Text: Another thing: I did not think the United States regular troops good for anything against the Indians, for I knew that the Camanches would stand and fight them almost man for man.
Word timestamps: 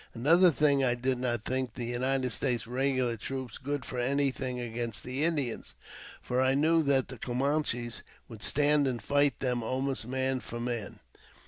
Another 0.15 0.49
thing: 0.49 0.83
I 0.83 0.95
did 0.95 1.19
not 1.19 1.43
think 1.43 1.75
the 1.75 1.85
United 1.85 2.31
States 2.31 2.65
regular 2.65 3.17
troops 3.17 3.59
good 3.59 3.85
for 3.85 3.99
anything 3.99 4.59
against 4.59 5.03
the 5.03 5.23
Indians, 5.23 5.75
for 6.23 6.41
I 6.41 6.55
knew 6.55 6.81
that 6.81 7.09
the 7.09 7.19
Camanches 7.19 8.01
would 8.27 8.41
stand 8.41 8.87
and 8.87 8.99
fight 8.99 9.39
them 9.41 9.61
almost 9.61 10.07
man 10.07 10.39
for 10.39 10.59
man. 10.59 11.01